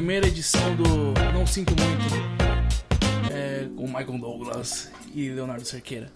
[0.00, 6.10] primeira edição do Não Sinto Muito, é, com Michael Douglas e Leonardo Cerqueira.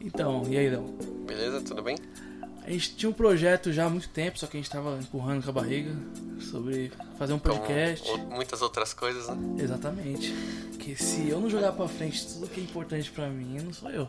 [0.00, 0.82] Então, e aí, Léo?
[1.24, 1.96] Beleza, tudo bem?
[2.64, 5.44] A gente tinha um projeto já há muito tempo, só que a gente tava empurrando
[5.44, 5.92] com a barriga
[6.40, 8.04] sobre fazer um podcast.
[8.04, 9.62] Como muitas outras coisas, né?
[9.62, 10.34] Exatamente.
[10.80, 13.90] Que se eu não jogar pra frente tudo que é importante pra mim, não sou
[13.90, 14.08] eu.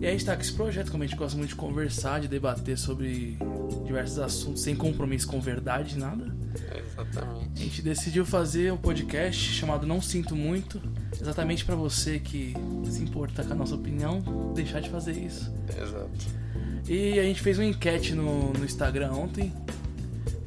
[0.00, 2.20] E aí a gente tá com esse projeto, como a gente gosta muito de conversar,
[2.20, 3.38] de debater sobre
[3.84, 6.34] diversos assuntos sem compromisso com verdade, nada.
[6.76, 7.50] Exatamente.
[7.56, 10.82] A gente decidiu fazer um podcast chamado Não Sinto Muito,
[11.20, 12.54] exatamente pra você que
[12.90, 15.52] se importa com a nossa opinião, deixar de fazer isso.
[15.80, 16.42] Exato.
[16.88, 19.52] E a gente fez uma enquete no, no Instagram ontem.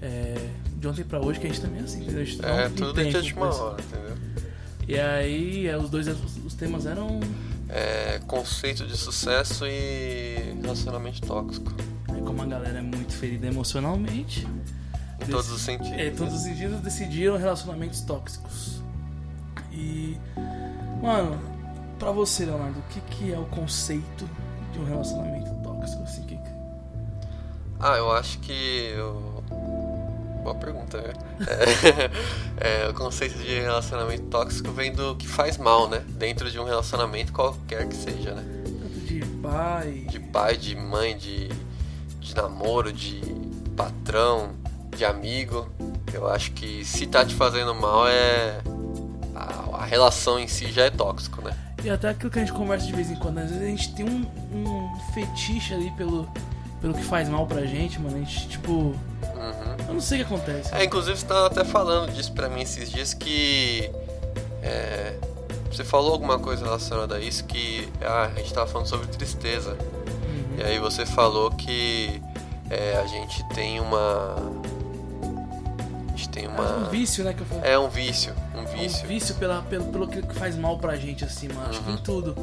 [0.02, 0.36] é,
[0.78, 2.22] de ontem pra hoje, que a gente também é assim, entendeu?
[2.22, 4.18] A gente É, não tudo de última hora, entendeu?
[4.88, 7.20] E aí, é, os dois os temas eram
[7.70, 11.72] É, conceito de sucesso e relacionamento tóxico.
[12.10, 14.46] é, como a galera é muito ferida emocionalmente.
[14.46, 15.92] Em Desse- todos os sentidos.
[16.00, 18.82] É, todos os indivíduos decidiram relacionamentos tóxicos.
[19.72, 20.18] E,
[21.02, 21.40] mano,
[21.98, 24.30] pra você, Leonardo, o que, que é o conceito
[24.72, 26.04] de um relacionamento tóxico?
[26.04, 26.40] Assim, que-
[27.80, 28.52] Ah, eu acho que.
[28.96, 29.35] eu-
[30.46, 31.14] Boa pergunta, né?
[32.62, 36.04] É, é, o conceito de relacionamento tóxico vem do que faz mal, né?
[36.08, 38.44] Dentro de um relacionamento qualquer que seja, né?
[38.64, 41.50] tanto de pai, De pai, de mãe, de,
[42.20, 43.22] de namoro, de
[43.76, 44.52] patrão,
[44.96, 45.68] de amigo.
[46.14, 48.62] Eu acho que se tá te fazendo mal é.
[49.34, 51.58] A, a relação em si já é tóxico, né?
[51.84, 53.96] E até aquilo que a gente conversa de vez em quando, às vezes a gente
[53.96, 56.30] tem um, um fetiche ali pelo,
[56.80, 58.16] pelo que faz mal pra gente, mano.
[58.16, 58.96] A gente, tipo.
[59.96, 60.00] Uhum.
[60.00, 60.76] Eu não sei o que acontece.
[60.76, 63.90] É, inclusive você tava até falando disso pra mim esses dias que.
[64.62, 65.14] é,
[65.72, 67.88] você falou alguma coisa relacionada a isso que.
[68.02, 69.72] Ah, a gente tava falando sobre tristeza.
[69.72, 70.58] Uhum.
[70.60, 72.22] E aí você falou que
[72.70, 74.36] é, a gente tem uma.
[76.14, 76.78] A gente tem É uma.
[76.78, 77.34] um vício, né?
[77.34, 77.62] Que eu falo.
[77.66, 78.34] É um vício.
[78.56, 79.04] Um É vício.
[79.04, 81.70] um vício pela, pelo, pelo que faz mal pra gente, assim, mano.
[81.70, 81.96] Acho que Uhum.
[81.96, 82.36] em tudo.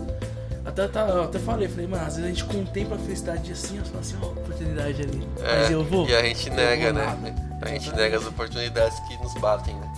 [0.65, 3.81] Até, tá, eu até falei, falei, mano, às vezes a gente contempla a felicidade assim,
[3.81, 5.27] ó, fala assim, ó, oportunidade ali.
[5.41, 6.07] É, Mas eu vou.
[6.09, 7.35] E a gente nega, vou né?
[7.63, 9.93] A gente nega as oportunidades que nos batem, né?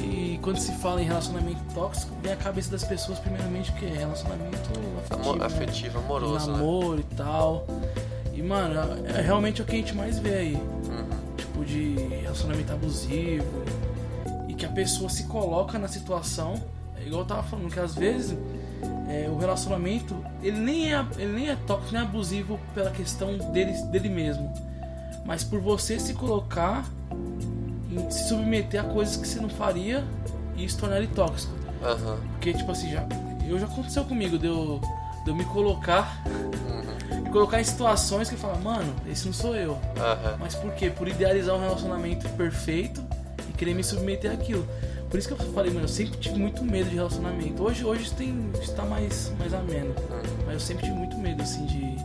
[0.00, 3.86] E quando se fala em relacionamento tóxico, vem a cabeça das pessoas, primeiramente, o que
[3.86, 4.56] é relacionamento
[4.98, 5.30] afetivo.
[5.30, 5.46] Amo- né?
[5.46, 6.58] afetivo, amoroso, né?
[6.58, 7.66] namoro e tal.
[8.32, 8.74] E, mano,
[9.06, 10.54] é, é realmente o que a gente mais vê aí.
[10.54, 11.34] Uhum.
[11.36, 13.64] Tipo, de relacionamento abusivo.
[14.48, 16.54] E que a pessoa se coloca na situação.
[16.96, 18.36] É igual eu tava falando, que às vezes
[19.08, 23.38] é, o relacionamento, ele nem, é, ele nem é tóxico, nem é abusivo pela questão
[23.52, 24.52] dele, dele mesmo.
[25.24, 26.84] Mas por você se colocar,
[27.90, 30.04] em, se submeter a coisas que você não faria
[30.56, 31.52] e isso tornar ele tóxico.
[31.82, 32.18] Aham.
[32.32, 33.06] Porque, tipo assim, já,
[33.48, 34.80] eu já aconteceu comigo de eu,
[35.24, 37.22] de eu me colocar Uhum.
[37.22, 39.78] me colocar em situações que eu falo, mano, esse não sou eu.
[39.98, 40.36] Aham.
[40.40, 40.90] Mas por quê?
[40.90, 43.02] Por idealizar um relacionamento perfeito
[43.48, 44.66] e querer me submeter àquilo.
[45.10, 47.62] Por isso que eu falei, mano, eu sempre tive muito medo de relacionamento.
[47.62, 49.90] Hoje, hoje tem, está mais, mais ameno.
[50.10, 50.44] Uhum.
[50.46, 51.96] Mas eu sempre tive muito medo, assim, de.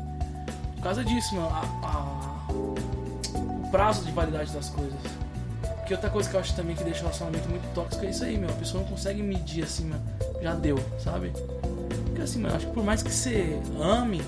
[0.76, 2.48] Por causa disso, mano, a- a-
[3.74, 4.94] prazo de validade das coisas.
[5.80, 8.24] Porque outra coisa que eu acho também que deixa o relacionamento muito tóxico é isso
[8.24, 8.50] aí, meu.
[8.50, 10.02] A pessoa não consegue medir assim, mano.
[10.42, 11.34] Já deu, sabe?
[12.06, 14.22] Porque assim, mano, acho que por mais que você ame,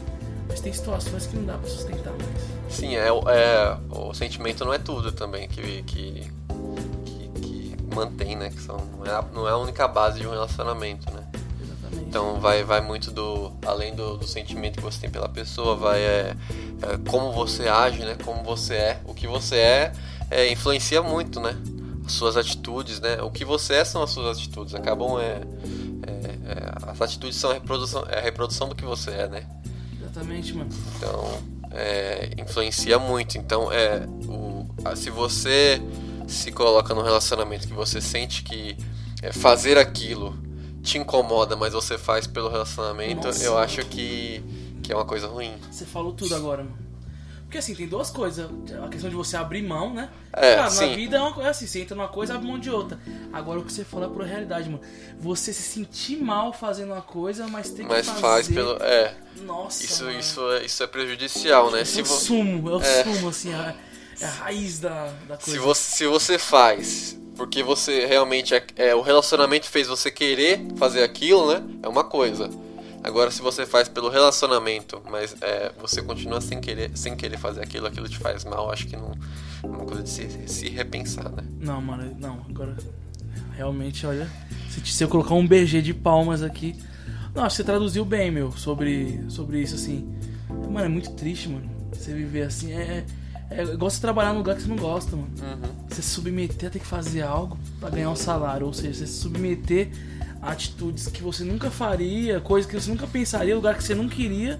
[0.49, 2.73] mas tem situações que não dá pra sustentar mais.
[2.75, 6.29] Sim, é, o- é, o sentimento não é tudo também que, que,
[7.05, 8.49] que, que mantém, né?
[8.49, 11.23] Que são, não, é a, não é a única base de um relacionamento, né?
[11.61, 12.09] Exatamente.
[12.09, 13.53] Então vai, vai muito do.
[13.65, 16.35] Além do, do sentimento que você tem pela pessoa, vai é,
[17.09, 18.15] como você age, né?
[18.23, 19.01] Como você é.
[19.05, 19.91] O que você é,
[20.29, 21.55] é, influencia muito, né?
[22.05, 23.21] As suas atitudes, né?
[23.21, 24.75] O que você é são as suas atitudes.
[24.75, 25.41] Acabam é.
[26.05, 26.11] é,
[26.51, 29.47] é, as atitudes são a reprodução, é a reprodução do que você é, né?
[29.99, 30.69] Exatamente, mano.
[30.97, 31.41] Então,
[31.71, 33.37] é, influencia muito.
[33.37, 34.65] Então, é, o,
[34.95, 35.81] se você
[36.27, 38.77] se coloca num relacionamento que você sente que
[39.21, 40.37] é, fazer aquilo
[40.81, 43.43] te incomoda, mas você faz pelo relacionamento, Nossa.
[43.43, 44.43] eu acho que,
[44.85, 45.53] que é uma coisa ruim.
[45.71, 46.77] Você falou tudo agora, mano.
[47.43, 48.49] Porque assim, tem duas coisas.
[48.83, 50.09] A questão de você abrir mão, né?
[50.33, 50.89] É, Claro, sim.
[50.89, 52.99] na vida é uma coisa assim, você entra numa coisa, abre mão de outra.
[53.31, 54.81] Agora o que você falou é por realidade, mano.
[55.19, 58.19] Você se sentir mal fazendo uma coisa, mas tem que Mas fazer.
[58.21, 58.71] faz pelo.
[58.81, 60.19] É, Nossa, isso, mano.
[60.19, 61.81] isso, é- isso é prejudicial, né?
[61.81, 63.03] É Se, o vo- sumo, é o É.
[63.03, 63.75] sumo, assim, a,
[64.19, 65.51] é a raiz da, da coisa.
[65.51, 68.55] se, você, se você faz porque você realmente.
[68.55, 71.63] É, é, o relacionamento fez você querer fazer aquilo, né?
[71.83, 72.49] É uma coisa.
[73.05, 77.61] Agora, se você faz pelo relacionamento, mas é, você continua sem querer, sem querer fazer
[77.61, 79.11] aquilo, aquilo te faz mal, acho que não
[79.63, 81.43] é uma coisa de se, se repensar, né?
[81.59, 82.75] Não, mano, não, agora.
[83.55, 84.27] Realmente, olha.
[84.71, 86.75] Se, se eu colocar um BG de palmas aqui.
[87.35, 90.11] Não, acho que você traduziu bem, meu, sobre, sobre isso, assim.
[90.49, 91.69] Mano, é muito triste, mano.
[91.93, 92.73] Você viver assim.
[92.73, 93.05] É,
[93.51, 95.29] é igual você trabalhar num lugar que você não gosta, mano.
[95.43, 95.85] Uhum.
[95.87, 98.65] você se submeter a ter que fazer algo pra ganhar um salário.
[98.65, 99.91] Ou seja, você se submeter
[100.41, 104.59] atitudes que você nunca faria, coisas que você nunca pensaria, lugar que você não queria.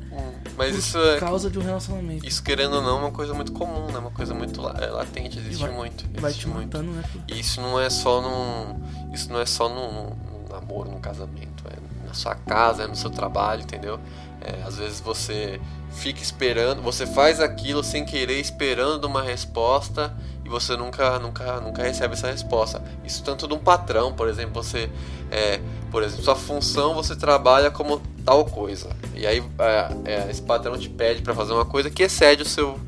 [0.57, 1.19] Mas por isso é.
[1.19, 2.25] causa de um relacionamento.
[2.25, 3.99] Isso, querendo ou não, é uma coisa muito comum, né?
[3.99, 6.05] Uma coisa muito é, latente, existe vai- muito.
[6.19, 6.77] Vai existe te muito.
[6.77, 7.03] matando, né?
[7.27, 9.13] E isso não é só num.
[9.13, 11.63] Isso não é só num, num namoro, num casamento.
[11.69, 13.99] É na sua casa, é no seu trabalho, entendeu?
[14.45, 15.59] É, às vezes você
[15.89, 20.13] fica esperando, você faz aquilo sem querer, esperando uma resposta
[20.43, 22.83] e você nunca, nunca, nunca recebe essa resposta.
[23.03, 24.89] Isso tanto de um patrão, por exemplo, você,
[25.31, 25.59] é,
[25.89, 30.77] por exemplo, sua função você trabalha como tal coisa e aí é, é, esse patrão
[30.77, 32.79] te pede para fazer uma coisa que excede o seu,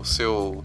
[0.00, 0.64] o seu,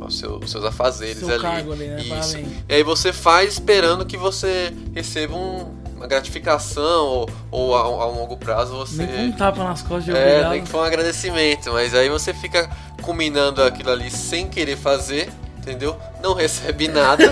[0.00, 1.42] o seu os seus afazeres Seu ali.
[1.42, 2.00] cargo ali, né?
[2.00, 2.38] Isso.
[2.68, 8.06] E aí você faz esperando que você receba um- uma gratificação ou, ou a, a
[8.06, 9.04] longo prazo você.
[9.04, 10.50] Nem um tapa nas costas de É, obrigado.
[10.52, 12.70] nem que foi um agradecimento, mas aí você fica
[13.02, 15.28] combinando aquilo ali sem querer fazer,
[15.58, 15.96] entendeu?
[16.22, 17.24] Não recebe nada.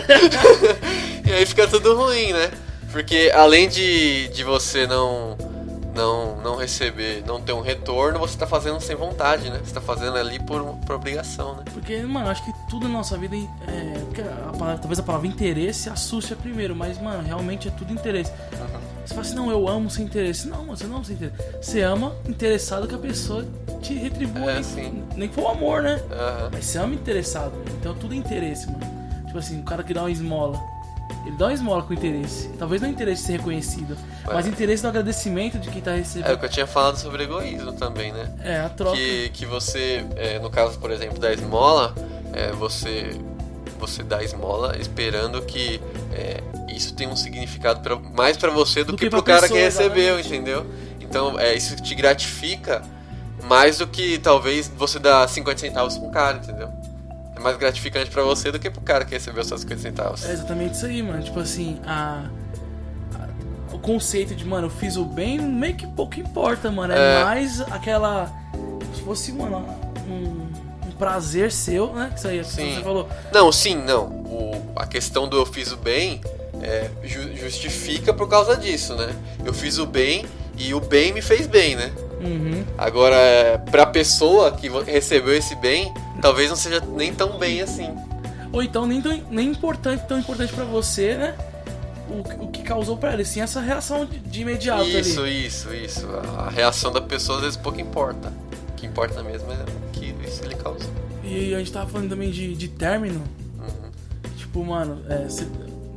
[1.25, 2.51] e aí fica tudo ruim, né?
[2.91, 5.37] Porque além de, de você não,
[5.97, 9.61] não não receber, não ter um retorno, você tá fazendo sem vontade, né?
[9.65, 11.65] Você tá fazendo ali por, por obrigação, né?
[11.73, 13.99] Porque, mano, acho que tudo na nossa vida é.
[14.05, 18.31] porque a palavra- talvez a palavra interesse assuste primeiro, mas, mano, realmente é tudo interesse.
[19.05, 20.49] Você fala assim, não, eu amo sem interesse.
[20.49, 21.37] Não, mano, você não ama sem interesse.
[21.63, 23.47] Você ama interessado que a pessoa
[23.81, 24.51] te retribua.
[24.53, 24.61] É,
[25.17, 26.01] nem, que for o amor, né?
[26.11, 26.51] Aham.
[26.53, 27.53] Mas você ama interessado.
[27.79, 28.81] Então tudo é interesse, mano.
[29.27, 30.59] Tipo assim, o cara que dá uma esmola.
[31.27, 32.49] Ele dá uma esmola com interesse.
[32.59, 34.49] Talvez não interesse de ser reconhecido, mas É.
[34.49, 36.39] interesse do agradecimento de quem tá É o recebendo.
[36.39, 38.33] que eu tinha falado sobre egoísmo também, né?
[38.43, 38.97] É, a troca.
[38.97, 41.95] que, que você, é, no caso, por exemplo, da esmola,
[42.33, 43.19] é, você,
[43.79, 45.81] você dá esmola esperando que
[46.13, 46.41] é,
[46.73, 49.59] isso tenha um significado pra, mais pra você do, Do que, que pro cara pessoa,
[49.59, 50.29] que recebeu, exatamente.
[50.35, 50.67] entendeu?
[51.01, 52.83] Então, é, isso te gratifica
[53.45, 56.69] mais do que talvez você dar 50 centavos pra um cara, entendeu?
[57.37, 60.25] É mais gratificante pra você do que pro cara que recebeu seus 50 centavos.
[60.25, 61.23] É exatamente isso aí, mano.
[61.23, 62.25] Tipo assim, a,
[63.15, 66.93] a- o conceito de, mano, eu fiz o bem, meio que pouco importa, mano.
[66.95, 67.25] É, É.
[67.25, 68.33] mais aquela.
[68.95, 69.59] Se fosse, mano,
[70.09, 70.49] um,
[70.89, 72.09] um prazer seu, né?
[72.13, 72.75] Que isso aí, que Sim.
[72.77, 73.09] você falou.
[73.33, 74.05] Não, sim, não.
[74.07, 76.23] O, a questão do eu fiz o bem
[76.63, 79.15] é, ju- justifica por causa disso, né?
[79.45, 80.25] Eu fiz o bem
[80.57, 81.93] e o bem me fez bem, né?
[82.21, 82.65] Uhum.
[82.79, 87.95] Agora, é, pra pessoa que recebeu esse bem, talvez não seja nem tão bem assim.
[88.53, 91.35] Ou então nem, tão, nem importante, tão importante pra você, né?
[92.09, 95.47] O, o que causou pra ele, sim, essa reação de, de imediato Isso, ali.
[95.47, 96.07] isso, isso.
[96.39, 98.33] A reação da pessoa às vezes pouco importa.
[98.71, 100.91] O que importa mesmo é o que isso ele causou.
[101.25, 103.23] E a gente tava falando também de, de término.
[103.59, 103.91] Uhum.
[104.37, 105.03] Tipo, mano,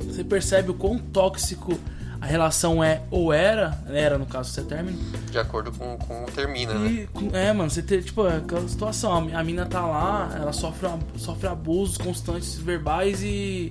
[0.04, 1.78] você percebe o quão tóxico
[2.20, 4.98] a relação é ou era, era no caso, você término.
[5.30, 6.90] De acordo com como termina, né?
[6.90, 9.80] E, com- é, mano, você ter, tipo, é aquela situação, a mi- a mina tá
[9.86, 13.70] lá, ela sofre, sofre abusos constantes verbais e.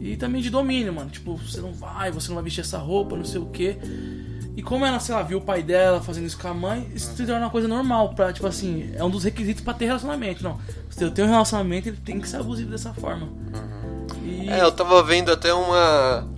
[0.00, 1.08] E também de domínio, mano.
[1.10, 3.78] Tipo, você não vai, você não vai vestir essa roupa, não sei o quê.
[4.56, 7.16] E como ela, sei lá, viu o pai dela fazendo isso com a mãe, isso
[7.16, 10.44] se torna uma coisa normal pra, tipo assim, é um dos requisitos pra ter relacionamento.
[10.44, 10.58] Não,
[10.90, 13.28] se eu tenho um relacionamento, ele tem que ser abusivo dessa forma.
[14.22, 14.48] E...
[14.48, 16.28] É, eu tava vendo até uma.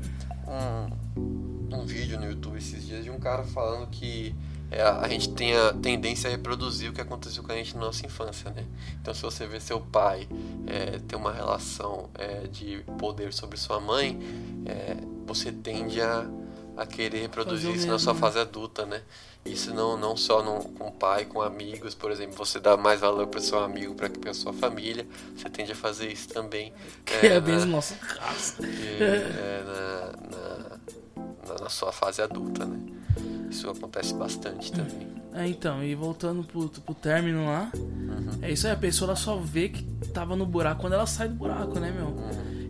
[3.26, 4.32] Cara falando que
[4.70, 7.80] é, a gente tem a tendência a reproduzir o que aconteceu com a gente na
[7.82, 8.64] nossa infância, né?
[9.00, 10.28] Então, se você vê seu pai
[10.66, 14.16] é, ter uma relação é, de poder sobre sua mãe,
[14.64, 16.24] é, você tende a,
[16.76, 18.20] a querer reproduzir isso na mesmo, sua né?
[18.20, 19.02] fase adulta, né?
[19.44, 23.00] Isso não, não só no, com o pai, com amigos, por exemplo, você dá mais
[23.00, 25.06] valor para seu amigo para que para sua família,
[25.36, 26.72] você tende a fazer isso também.
[27.04, 27.40] Que é, né?
[27.40, 28.54] bem o nosso caso.
[28.98, 30.78] É, na, na,
[31.54, 32.78] na- na sua fase adulta, né?
[33.50, 35.06] Isso acontece bastante também.
[35.34, 37.70] É, então, e voltando pro, pro término lá,
[38.40, 39.82] é isso aí, a pessoa ela só vê que
[40.14, 42.16] tava no buraco quando ela sai do buraco, né, meu?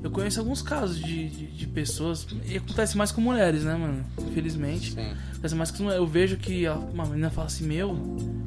[0.02, 4.04] Eu conheço alguns casos de, de, de pessoas, e acontece mais com mulheres, né, mano?
[4.20, 4.92] Infelizmente.
[4.92, 5.12] Sim.
[5.32, 5.90] Acontece mais com.
[5.90, 7.88] Eu vejo que a- uma menina fala assim, meu,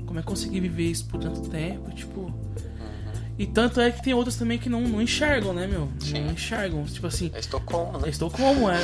[0.05, 1.89] como é que eu consegui viver isso por tanto tempo?
[1.91, 2.33] Tipo.
[3.37, 5.89] E tanto é que tem outras também que não, não enxergam, né, meu?
[5.99, 6.25] Sim.
[6.25, 6.83] Não enxergam.
[6.83, 8.09] Tipo assim, É Estocolmo, né?
[8.09, 8.79] Estou como, é.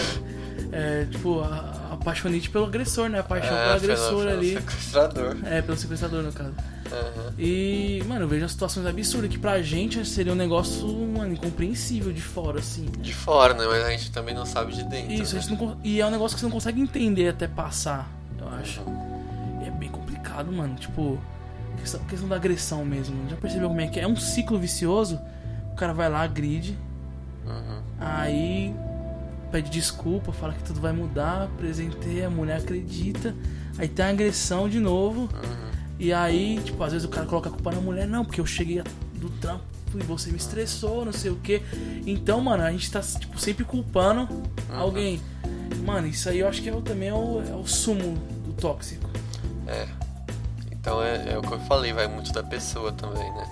[0.72, 3.20] É, tipo, a, apaixonite pelo agressor, né?
[3.20, 4.54] A paixão pelo É, agressor pelo- pelo ali.
[4.54, 5.38] sequestrador.
[5.44, 6.54] É, pelo sequestrador, no caso.
[6.92, 7.34] Aham.
[7.40, 12.14] E, mano, eu vejo as situações absurdas que pra gente seria um negócio, mano, incompreensível
[12.14, 12.86] de fora, assim.
[13.00, 13.66] De fora, né?
[13.68, 15.12] Mas a gente também não sabe de dentro.
[15.14, 15.42] Isso, a né?
[15.48, 18.08] gente não, e é um negócio que você não consegue entender até passar,
[18.40, 18.82] eu acho.
[18.82, 19.62] Uhum.
[19.64, 20.76] E é bem complicado, mano.
[20.76, 21.20] Tipo,
[21.80, 23.16] questão, questão da agressão mesmo.
[23.30, 24.04] Já percebeu como é que é?
[24.04, 25.20] É um ciclo vicioso.
[25.72, 26.78] O cara vai lá, agride,
[27.48, 27.80] Uhum.
[28.00, 28.74] Aí
[29.52, 33.34] pede desculpa, fala que tudo vai mudar, presenteia, a mulher acredita,
[33.78, 35.72] aí tem a agressão de novo, Uhum.
[36.00, 38.46] e aí, tipo, às vezes o cara coloca a culpa na mulher, não, porque eu
[38.46, 38.82] cheguei
[39.14, 39.64] do trampo,
[39.96, 41.62] e você me estressou, não sei o que.
[42.06, 44.78] Então, mano, a gente tá tipo, sempre culpando Uhum.
[44.78, 45.22] alguém.
[45.86, 48.52] Mano, isso aí eu acho que é o- também é o, é o sumo do
[48.54, 49.10] tóxico.
[49.68, 49.88] É.
[50.72, 53.48] Então é, é o que eu falei, vai muito da pessoa também, né?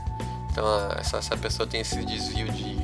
[0.51, 2.75] Então a- essa, essa pessoa tem esse desvio de,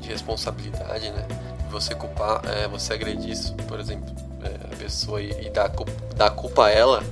[0.00, 1.26] de responsabilidade, né?
[1.70, 3.36] Você culpar, é, você agredir,
[3.68, 5.70] por exemplo, é, a pessoa e, e dar,
[6.16, 7.02] dar culpa a ela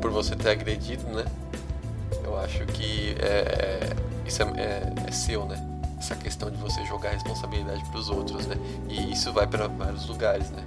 [0.00, 1.24] por, você ter agredido, né?
[2.24, 3.90] Eu acho que é,
[4.26, 5.66] isso é, é, é seu, né?
[5.98, 8.56] Essa questão de você jogar a responsabilidade pros outros, né?
[8.88, 10.64] E isso vai para vários lugares, né?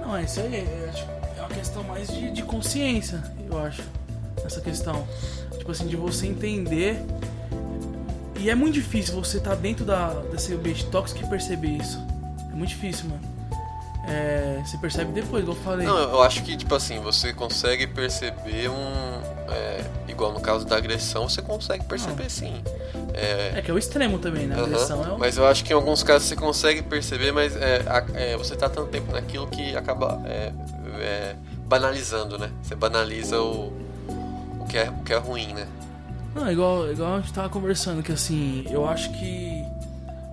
[0.00, 0.54] Não, é isso aí.
[0.54, 0.92] É,
[1.36, 3.82] é uma questão mais de, de consciência, eu acho.
[4.44, 5.06] Essa questão.
[5.58, 7.04] Tipo assim, de você entender.
[8.38, 11.98] E é muito difícil você estar dentro da, desse ambiente tóxico e perceber isso.
[12.54, 13.20] É muito difícil, mano.
[14.06, 15.86] É, você percebe depois, igual eu falei.
[15.86, 19.20] Não, eu acho que, tipo assim, você consegue perceber um.
[19.50, 22.62] é, igual no caso da agressão, você consegue perceber sim.
[23.14, 24.56] É, É que é o extremo também, né?
[24.56, 25.18] A agressão é o.
[25.18, 28.54] Mas eu acho que em alguns casos você consegue perceber, mas é, a- é, você
[28.54, 30.52] tá tanto tempo naquilo que acaba é,
[31.66, 32.50] banalizando, né?
[32.62, 33.72] Você banaliza o,
[34.60, 35.66] o, que é, o que é ruim, né?
[36.34, 39.64] Não, igual, igual a gente tava conversando, que assim, eu acho que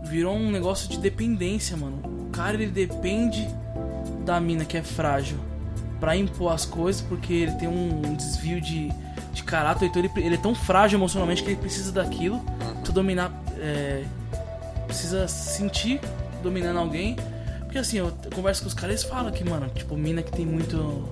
[0.04, 2.02] virou um negócio de dependência, mano.
[2.42, 3.48] O cara ele depende
[4.26, 5.38] da mina que é frágil
[6.00, 8.92] pra impor as coisas, porque ele tem um desvio de,
[9.32, 12.40] de caráter, então ele, ele é tão frágil emocionalmente que ele precisa daquilo,
[12.84, 13.32] pra dominar.
[13.60, 14.04] é,
[14.88, 16.02] precisa sentir
[16.42, 17.16] dominando alguém.
[17.60, 20.46] Porque assim, eu converso com os caras, eles falam que, mano, tipo, mina que tem
[20.46, 21.08] muito.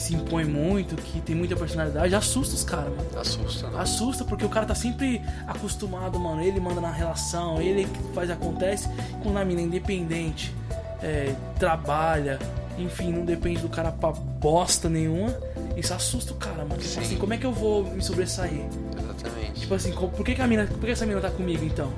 [0.00, 3.20] Que se impõe muito, que tem muita personalidade, assusta os caras, mano.
[3.20, 3.78] Assusta, né?
[3.80, 6.42] Assusta porque o cara tá sempre acostumado, mano.
[6.42, 8.88] Ele manda na relação, ele faz acontece.
[9.22, 10.54] Quando a mina é independente,
[11.02, 12.38] é, trabalha,
[12.78, 15.36] enfim, não depende do cara pra bosta nenhuma.
[15.76, 16.76] Isso assusta o cara, mano.
[16.80, 17.00] Tipo Sim.
[17.00, 18.62] assim, como é que eu vou me sobressair?
[18.98, 19.60] Exatamente.
[19.60, 20.66] Tipo assim, por que, que a mina.
[20.66, 21.92] Por que essa mina tá comigo então?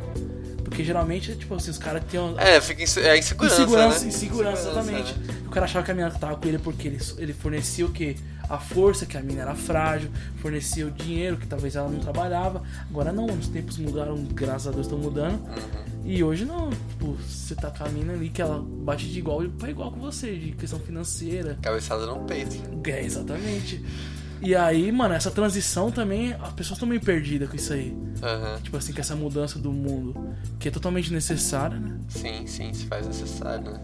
[0.65, 2.41] Porque geralmente, tipo assim, os caras têm uma.
[2.41, 4.09] É, fica inse- é insegurança, Insegurança, né?
[4.09, 5.15] insegurança, exatamente.
[5.19, 5.35] né?
[5.53, 8.17] O cara achava que a mina tava com ele porque ele, ele fornecia o quê?
[8.49, 12.63] A força, que a mina era frágil, fornecia o dinheiro, que talvez ela não trabalhava.
[12.89, 15.35] Agora não, os tempos mudaram, graças a Deus estão mudando.
[15.35, 16.07] Uhum.
[16.07, 19.43] E hoje não, tipo, você tá com a mina ali que ela bate de igual
[19.59, 21.59] pra igual com você, de questão financeira.
[21.61, 22.57] Cabeçada no peito.
[22.89, 23.85] É, exatamente.
[24.41, 27.95] E aí, mano, essa transição também, as pessoas estão meio perdidas com isso aí.
[28.23, 28.59] Aham.
[28.63, 31.99] Tipo assim, com essa mudança do mundo, que é totalmente necessária, né?
[32.09, 33.81] Sim, sim, se faz necessário, né?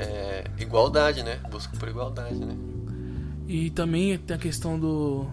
[0.00, 1.40] É, igualdade, né?
[1.50, 2.56] Busca por igualdade, né?
[3.46, 5.26] E também tem a questão do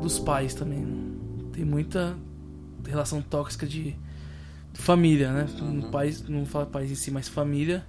[0.00, 0.78] dos pais também.
[0.78, 1.50] né?
[1.52, 2.16] Tem muita
[2.86, 3.96] relação tóxica de,
[4.80, 5.46] família, né?
[5.60, 5.90] Uhum.
[5.90, 7.86] Pais, não fala pais em si, mas família.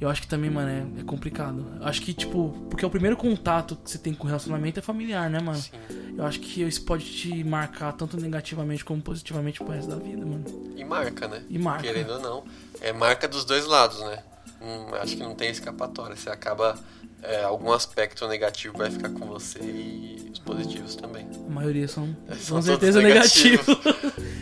[0.00, 1.66] Eu acho que também, mano, é, é complicado.
[1.82, 5.28] Acho que, tipo, porque o primeiro contato que você tem com o relacionamento é familiar,
[5.28, 5.58] né, mano?
[5.58, 5.72] Sim.
[6.16, 10.24] Eu acho que isso pode te marcar tanto negativamente como positivamente pro resto da vida,
[10.24, 10.44] mano.
[10.74, 11.42] E marca, né?
[11.50, 11.82] E marca.
[11.82, 12.44] Querendo ou não.
[12.80, 14.22] É marca dos dois lados, né?
[14.62, 16.14] Hum, acho que não tem escapatória.
[16.16, 16.76] Você acaba.
[17.22, 21.26] é, algum aspecto negativo vai ficar com você e os positivos também.
[21.48, 23.66] A maioria são, São com certeza negativos.
[23.66, 24.14] negativos.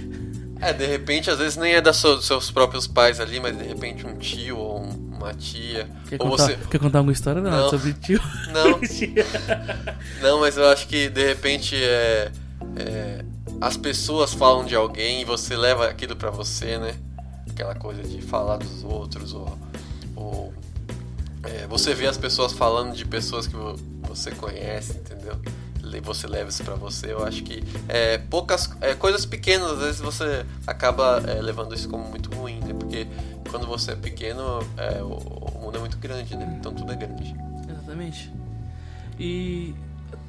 [0.60, 3.56] É, de repente, às vezes nem é da sua- dos seus próprios pais ali, mas
[3.56, 5.88] de repente um tio ou um- uma tia.
[6.08, 6.58] Quer contar, você.
[6.68, 7.70] quer contar alguma história não, Não.
[7.70, 8.20] sobre tio?
[8.52, 8.80] Não,
[10.20, 12.32] Não, mas eu acho que de repente é,
[12.76, 13.24] é,
[13.60, 16.94] as pessoas falam de alguém e você leva aquilo pra você, né?
[17.48, 19.56] Aquela coisa de falar dos outros ou,
[20.18, 20.52] ou,
[21.44, 25.38] é, você vê as pessoas falando de pessoas que vo- você conhece, entendeu?
[25.90, 27.12] E você leva isso pra você.
[27.12, 31.88] Eu acho que é, poucas é, coisas pequenas às vezes você acaba é, levando isso
[31.88, 32.74] como muito ruim, né?
[32.78, 33.06] Porque
[33.50, 36.56] quando você é pequeno é, o, o mundo é muito grande, né?
[36.58, 37.34] Então tudo é grande.
[37.68, 38.30] Exatamente.
[39.18, 39.74] E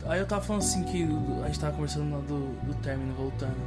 [0.06, 1.04] aí eu tava falando assim que
[1.44, 3.58] a gente tava conversando lá do, do término voltando.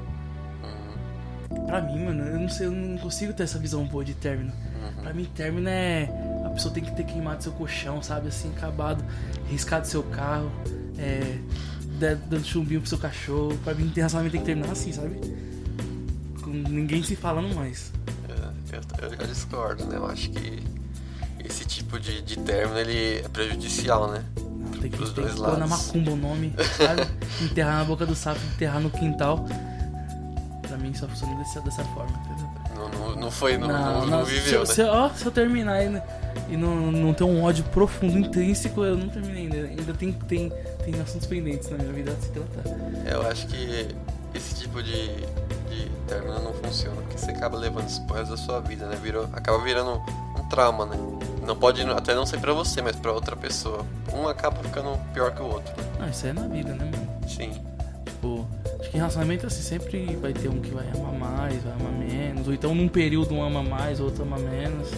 [0.63, 4.15] Uhum, Pra mim, mano, eu não sei, eu não consigo ter essa visão boa de
[4.15, 4.53] término.
[4.87, 5.03] Uhum.
[5.03, 6.09] Pra mim, término é.
[6.47, 8.29] A pessoa tem que ter queimado seu colchão, sabe?
[8.29, 9.05] Assim, acabado,
[9.49, 10.51] riscado seu carro,
[10.99, 11.39] é.
[11.99, 13.57] da- Dando chumbinho pro seu cachorro.
[13.65, 15.17] Pra mim, ter relacionamento tem que terminar assim, sabe?
[16.43, 17.93] Com ninguém se falando mais.
[18.29, 19.97] É, Eu, eu já discordo, né?
[19.97, 20.63] Eu acho que
[21.45, 24.25] esse tipo de, de término ele é prejudicial, né?
[24.41, 27.03] Não, tem que, Pros tem que dois pôr na macumba o nome, sabe?
[27.45, 29.45] enterrar na boca do sapo, enterrar no quintal.
[30.63, 32.51] Pra mim só funciona dessa, dessa forma, entendeu?
[33.23, 34.67] Não, não, não foi, não, não, não se, viveu, eu- né?
[34.75, 36.03] se, eu- ó, se eu terminar e,
[36.51, 39.57] e não, não ter um ódio profundo, intrínseco, eu não terminei ainda.
[39.69, 40.53] Ainda tem, tem,
[40.85, 43.11] tem assuntos pendentes na minha vida a se tratar.
[43.11, 43.89] Eu acho que
[44.35, 45.09] esse tipo de,
[45.71, 48.99] de término não funciona, porque você acaba levando resto da sua vida, né?
[49.03, 50.03] Virou, acaba virando
[50.39, 50.97] um trauma, né?
[51.47, 53.85] Não pode até não ser pra você, mas pra outra pessoa.
[54.13, 55.89] Um acaba ficando pior que o outro, né?
[56.01, 57.29] Não, isso aí é na vida, né, mano?
[57.29, 57.53] Sim.
[58.93, 62.47] Em relacionamento assim sempre vai ter um que vai amar mais, vai amar menos.
[62.47, 64.91] Ou então num período um ama mais, outro ama menos.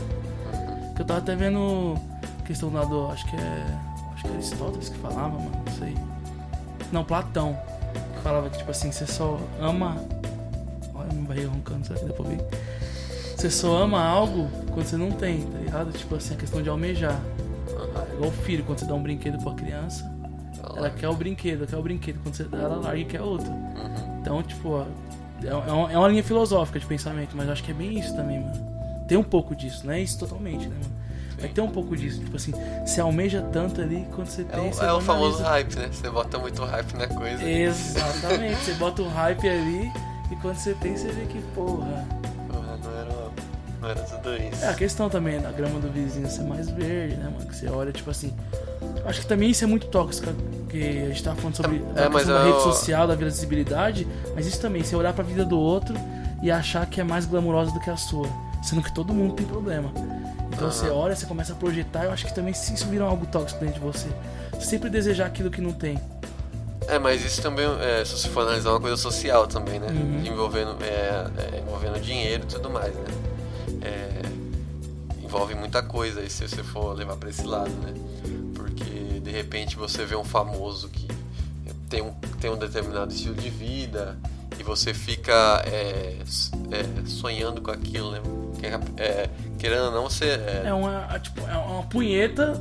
[0.98, 1.96] Eu tava até vendo
[2.44, 3.08] questão lá do.
[3.08, 3.66] Acho que é.
[4.14, 5.94] Acho que é Aristóteles que falava, mano, não sei.
[6.92, 7.56] Não, Platão.
[8.16, 9.96] Que falava que tipo assim, você só ama.
[10.94, 12.40] Olha meu barriga roncando, será que dá pra ouvir?
[13.36, 15.92] Você só ama algo quando você não tem, tá ligado?
[15.92, 17.20] Tipo assim, a questão de almejar.
[17.68, 20.10] É igual o filho, quando você dá um brinquedo pra criança,
[20.76, 22.18] ela quer o brinquedo, ela quer o brinquedo.
[22.23, 23.50] Quando você dá, ela larga e quer outro.
[23.50, 24.18] Uhum.
[24.21, 24.85] Então, tipo, ó,
[25.42, 27.99] é, é uma, é uma linha filosófica de pensamento, mas eu acho que é bem
[27.99, 29.04] isso também, mano.
[29.06, 30.94] Tem um pouco disso, não é isso totalmente, né, mano?
[31.38, 32.52] Vai ter um pouco disso, tipo assim,
[32.87, 34.68] você almeja tanto ali quando você É tem.
[34.71, 35.88] o, você é o famoso hype, né?
[35.92, 37.44] Você bota muito hype na coisa.
[37.44, 39.92] Exatamente, você bota o hype ali
[40.30, 42.06] e quando você tem, você vê que, porra.
[43.88, 44.64] Era tudo isso.
[44.64, 47.46] É a questão também da grama do vizinho ser mais verde, né, mano?
[47.46, 48.32] Que você olha, tipo assim.
[49.04, 52.10] Acho que também isso é muito tóxico, porque a gente tava falando sobre É, a
[52.10, 55.44] mas da é rede o- social, da visibilidade, mas isso também, você olhar pra vida
[55.44, 55.94] do outro
[56.42, 58.28] e achar que é mais glamurosa do que a sua,
[58.62, 59.92] sendo que todo mundo tem problema.
[60.52, 60.94] Então você Aham.
[60.94, 63.74] olha, você começa a projetar, eu acho que também se isso vira algo tóxico dentro
[63.74, 64.08] de você.
[64.60, 65.98] Sempre desejar aquilo que não tem.
[66.86, 69.88] É, mas isso também, é, se você for analisar, é uma coisa social também, né?
[69.88, 70.22] Uhum.
[70.32, 71.26] Envolvendo, é,
[71.56, 73.04] é, envolvendo dinheiro e tudo mais, né?
[73.84, 74.22] É,
[75.22, 77.92] envolve muita coisa aí se você for levar pra esse lado, né?
[78.54, 81.06] Porque de repente você vê um famoso que
[81.88, 84.16] tem um, tem um determinado estilo de vida
[84.58, 86.16] e você fica é,
[86.70, 88.20] é, sonhando com aquilo, né?
[88.96, 90.24] É- querendo ou não, você.
[90.26, 92.52] É, É uma, é, tipo, é uma punheta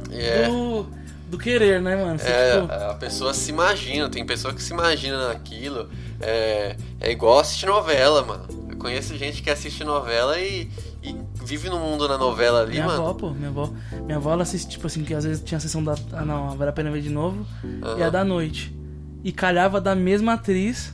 [0.48, 0.86] do,
[1.30, 2.20] do querer, né, mano?
[2.20, 5.90] Você, É, tipo, a pessoa se imagina, tem pessoa que se imagina naquilo.
[6.20, 8.46] É, é igual assistir novela, mano.
[8.70, 10.70] Eu conheço gente que assiste novela e
[11.44, 13.02] vive no mundo da novela ali, Minha mano.
[13.04, 13.70] avó, pô, minha avó.
[14.06, 15.96] Minha avó, ela assiste, tipo assim, que às vezes tinha a sessão da.
[16.12, 17.46] Ah, não, vale a pena ver de novo.
[17.84, 17.98] Aham.
[18.00, 18.76] E a da noite.
[19.24, 20.94] E calhava da mesma atriz,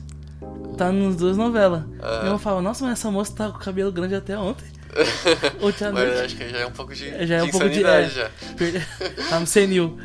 [0.76, 1.82] tá nas duas novelas.
[2.02, 2.18] Aham.
[2.20, 4.66] Minha avó fala, nossa, mas essa moça tá com o cabelo grande até ontem.
[5.62, 6.20] Ontem à Mas noite.
[6.24, 8.08] acho que já é um pouco de, Já é de um pouco de- é.
[8.08, 8.28] já.
[9.30, 9.96] Tá no senil.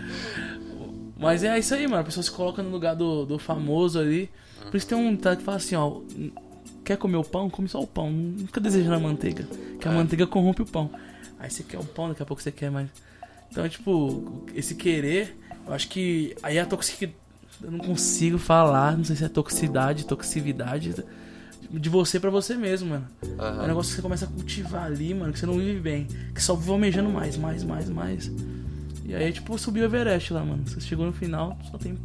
[1.17, 2.01] Mas é isso aí, mano.
[2.01, 4.29] A pessoa se coloca no lugar do, do famoso ali.
[4.69, 6.01] Por isso tem um ditado que fala assim, ó.
[6.85, 7.49] Quer comer o pão?
[7.49, 8.11] Come só o pão.
[8.11, 9.45] Não fica desejando a manteiga.
[9.79, 9.95] Que a É.
[9.95, 10.89] manteiga corrompe o pão.
[11.39, 12.87] Aí você quer o pão, daqui a pouco você quer mais.
[13.51, 15.35] Então, tipo, esse querer,
[15.67, 16.35] eu acho que.
[16.43, 17.17] Aí a toxicidade.
[17.63, 20.93] Eu não consigo falar, não sei se é toxicidade, toxicidade.
[21.71, 23.07] De você pra você mesmo, mano.
[23.23, 26.05] É um negócio que você começa a cultivar ali, mano, que você não vive bem.
[26.33, 28.31] Que só vive almejando mais, mais, mais, mais.
[29.05, 30.63] E aí, tipo, subiu o Everest lá, mano.
[30.67, 31.97] Você chegou no final, só tem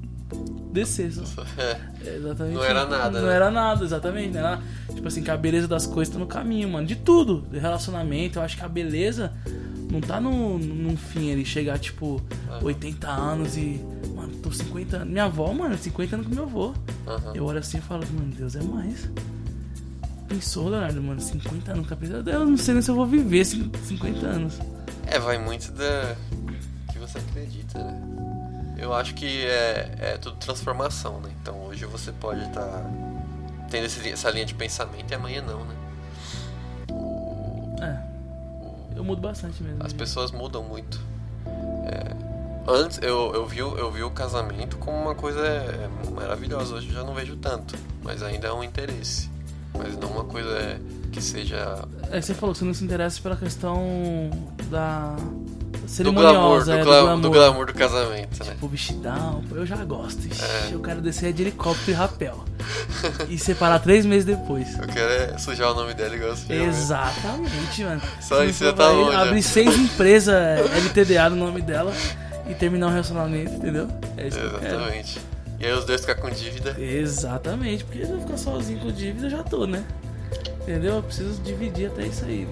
[0.73, 1.13] descer.
[1.13, 1.25] Só.
[1.59, 2.55] É, É, exatamente.
[2.55, 3.35] Não era nada, Não né?
[3.35, 4.33] era nada, exatamente.
[4.33, 4.61] Não era,
[4.95, 6.87] tipo assim, que a beleza das coisas tá no caminho, mano.
[6.87, 7.43] De tudo.
[7.51, 8.39] De relacionamento.
[8.39, 9.33] Eu acho que a beleza
[9.91, 11.45] não tá no, num fim ali.
[11.45, 12.65] Chegar, tipo, Aham.
[12.65, 13.81] 80 anos e.
[14.15, 15.09] Mano, tô 50 anos.
[15.09, 16.73] Minha avó, mano, 50 anos com meu avô.
[17.07, 17.33] aham.
[17.35, 19.09] Eu olho assim e falo, mano, Deus é mais.
[20.29, 23.71] Pensou, Leonardo, mano, 50 anos, cabeça dela, não sei nem se eu vou viver cin-
[23.85, 24.59] 50 anos.
[25.07, 26.15] É, vai muito da
[26.93, 28.01] que você acredita, né?
[28.81, 31.31] Eu acho que é, é tudo transformação, né?
[31.43, 32.83] Então hoje você pode estar
[33.71, 35.75] tendo esse- essa linha de pensamento e amanhã não, né?
[37.83, 39.85] É, eu mudo bastante mesmo.
[39.85, 41.01] As pessoas mudam muito.
[41.87, 42.15] É,
[42.67, 46.89] antes eu, eu, vi, o- eu vi o casamento como uma coisa é, maravilhosa, hoje
[46.89, 49.31] eu já não vejo tanto, mas ainda é um interesse.
[49.77, 50.81] Mas não uma coisa
[51.13, 53.79] que seja É, você falou que você não se interessa pela questão
[54.71, 55.15] da
[55.99, 57.21] do glamour, do, é, do glamour.
[57.21, 58.53] do glamour do casamento, né?
[58.53, 58.69] Tipo,
[59.49, 60.27] pô, eu já gosto.
[60.27, 60.69] Ixi, É.
[60.73, 62.45] Eu quero descer de helicóptero e rapel.
[63.29, 64.79] e separar três meses depois.
[64.79, 66.65] Eu quero é sujar o nome dela igual filme.
[66.65, 68.01] Exatamente, mano.
[68.21, 69.23] Só não isso já tá já.
[69.23, 70.35] Abrir seis empresas
[70.85, 71.93] LTDA no nome dela
[72.49, 73.89] e terminar um relacionamento, entendeu?
[74.17, 74.75] É isso que eu quero.
[74.75, 75.21] Exatamente.
[75.59, 76.75] E aí os dois ficam com dívida.
[76.79, 79.85] Exatamente, porque se eu ficar sozinho com dívida, eu já tô, né?
[80.63, 80.97] Entendeu?
[80.97, 82.49] Eu preciso dividir até isso aí.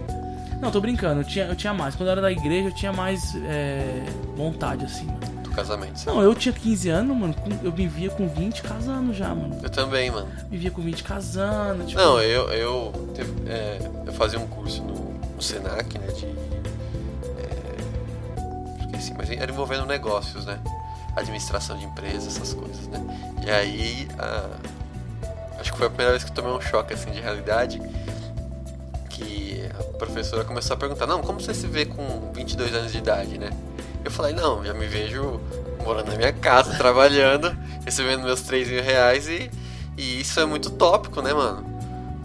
[0.61, 1.95] Não, tô brincando, eu tinha, eu tinha mais.
[1.95, 4.03] Quando eu era da igreja, eu tinha mais é,
[4.37, 5.19] vontade, assim, mano.
[5.43, 5.99] do casamento.
[5.99, 6.17] sabe?
[6.17, 9.59] Não, eu tinha 15 anos, mano, com- eu me via com 20 casando já, mano.
[9.63, 10.29] Eu também, mano.
[10.51, 12.01] Me via com 20 casando, tipo...
[12.01, 14.95] Não, eu, eu, teve- é, eu fazia um curso no,
[15.37, 16.27] no Senac, né, de...
[16.27, 20.59] É, esqueci, mas era envolvendo negócios, né?
[21.17, 23.01] Administração de empresas, essas coisas, né?
[23.47, 24.49] E aí, a-
[25.61, 27.81] acho que foi a primeira vez que eu tomei um choque, assim, de realidade,
[29.99, 33.51] professora começou a perguntar, não, como você se vê com 22 anos de idade, né?
[34.05, 35.41] Eu falei, não, já me vejo
[35.85, 39.51] morando na minha casa, trabalhando, recebendo meus 3 mil reais e,
[39.97, 41.67] e isso é muito tópico, né, mano?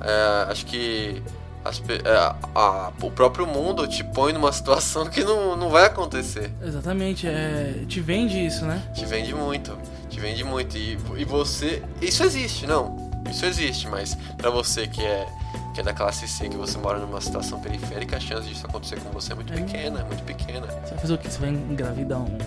[0.01, 1.21] É, acho que
[1.65, 5.85] as é, a- a- o próprio mundo te põe numa situação que não, não vai
[5.85, 6.51] acontecer.
[6.61, 7.83] Exatamente, é...
[7.87, 8.81] Te vende isso, né?
[8.93, 9.77] Te vende muito,
[10.09, 10.77] te vende muito.
[10.77, 11.81] E, e você.
[12.01, 13.11] Isso existe, não.
[13.31, 15.25] Isso existe, mas pra você que é,
[15.73, 18.99] que é da classe C, que você mora numa situação periférica, a chance disso acontecer
[18.99, 19.55] com você é muito É.
[19.57, 20.67] pequena, é muito pequena.
[20.67, 21.29] Você vai fazer o quê?
[21.29, 22.37] Você vai engravidar um-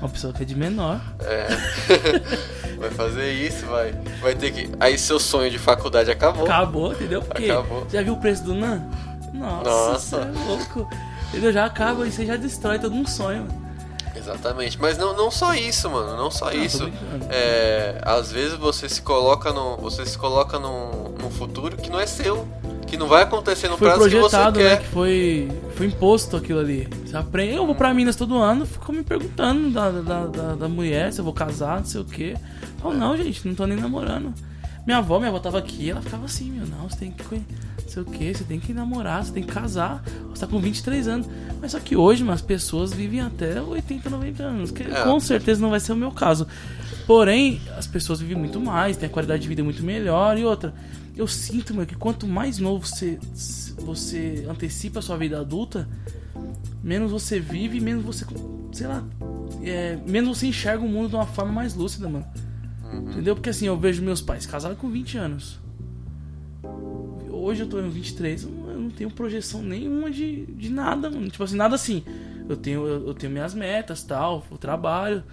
[0.00, 1.00] uma pessoa que é de menor.
[1.20, 1.46] É.
[2.76, 3.92] vai fazer isso, vai.
[4.20, 4.70] Vai ter que.
[4.80, 6.44] Aí seu sonho de faculdade acabou.
[6.44, 7.22] Acabou, entendeu?
[7.22, 7.86] Porque Acabou.
[7.90, 8.82] já viu o preço do NAN?
[9.32, 10.16] Nossa, Nossa.
[10.18, 10.90] você é louco.
[11.28, 11.52] Entendeu?
[11.52, 13.46] Já acaba e você já destrói todo um sonho.
[14.14, 14.78] Exatamente.
[14.80, 16.16] Mas não, não só isso, mano.
[16.16, 16.90] Não só isso.
[17.30, 19.76] É, às vezes você se coloca no.
[19.78, 22.46] Você se coloca num, num futuro que não é seu.
[22.86, 24.68] Que não vai acontecer no Foi prazo que você projetado, né?
[24.76, 24.80] quer.
[24.82, 26.86] Que foi, foi imposto aquilo ali.
[27.06, 27.54] Você aprende.
[27.54, 31.18] Eu vou pra Minas todo ano, ficou me perguntando da, da, da, da mulher se
[31.20, 32.36] eu vou casar, não sei o quê.
[32.62, 34.34] Eu falo, não, gente, não tô nem namorando.
[34.84, 37.46] Minha avó, minha avó tava aqui, ela ficava assim, meu, não, você tem que conhe-
[37.48, 40.02] não sei o quê, você tem que namorar, você tem que casar.
[40.30, 41.26] Você tá com 23 anos.
[41.60, 44.70] Mas só que hoje, as pessoas vivem até 80, 90 anos.
[44.70, 45.04] Que É.
[45.04, 46.46] com certeza não vai ser o meu caso.
[47.06, 50.38] Porém, as pessoas vivem muito mais, têm a qualidade de vida muito melhor.
[50.38, 50.72] E outra,
[51.16, 53.18] eu sinto, meu, que quanto mais novo você,
[53.78, 55.88] você antecipa a sua vida adulta,
[56.82, 58.24] menos você vive, menos você,
[58.72, 59.04] sei lá,
[59.62, 62.26] é, menos você enxerga o mundo de uma forma mais lúcida, mano.
[62.92, 63.34] Entendeu?
[63.34, 65.58] Porque assim, eu vejo meus pais casados com 20 anos.
[67.42, 71.28] Hoje eu tô em 23, eu não- tenho projeção nenhuma de, de nada, mano.
[71.28, 72.04] Tipo assim, nada assim.
[72.48, 75.24] Eu tenho, eu, tenho minhas metas, tal, o trabalho.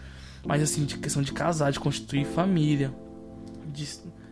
[0.45, 2.91] Mas assim, de questão de casar, de constituir família.
[3.71, 3.87] De,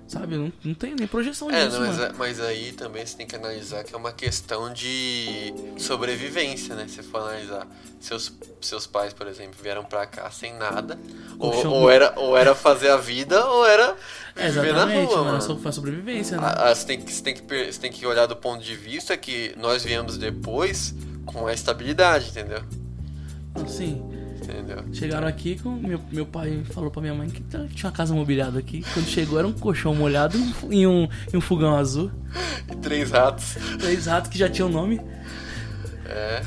[0.07, 2.15] sabe, não, não tenho nem projeção É, disso, não, mas, mano.
[2.17, 6.85] mas aí também você tem que analisar que é uma questão de sobrevivência, né?
[6.87, 7.67] Se for analisar.
[7.99, 10.99] Seus, seus pais, por exemplo, vieram pra cá sem nada.
[11.39, 13.95] Ou, ou era, ou era fazer a vida, ou era
[14.35, 15.39] É, viver na rua, mano.
[15.47, 15.73] mano.
[15.73, 16.43] Sobrevivência, né?
[16.45, 17.41] Ah, ah, você, tem que, você, tem que,
[17.71, 20.93] você tem que olhar do ponto de vista que nós viemos depois
[21.25, 22.61] com a estabilidade, entendeu?
[23.55, 24.06] Assim,
[24.49, 24.83] Entendeu?
[24.93, 25.71] chegaram aqui com.
[25.75, 28.83] Meu, meu pai falou pra minha mãe que tá- tinha uma casa mobiliada aqui.
[28.93, 30.37] Quando chegou era um colchão molhado
[30.69, 32.09] e um, e um fogão azul.
[32.71, 33.55] E três ratos.
[33.79, 35.01] Três ratos que já tinham nome.
[36.05, 36.41] É.